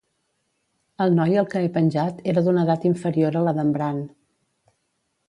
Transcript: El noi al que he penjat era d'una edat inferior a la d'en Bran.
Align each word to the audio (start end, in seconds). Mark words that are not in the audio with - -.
El 1.05 1.11
noi 1.19 1.35
al 1.41 1.49
que 1.51 1.61
he 1.65 1.69
penjat 1.75 2.23
era 2.33 2.43
d'una 2.47 2.63
edat 2.69 2.87
inferior 2.91 3.39
a 3.43 3.45
la 3.49 3.55
d'en 3.59 3.71
Bran. 3.77 4.01